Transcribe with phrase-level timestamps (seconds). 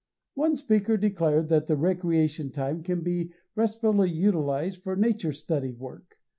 [0.33, 6.17] One speaker declared that the recreation time can be restfully utilized for nature study work.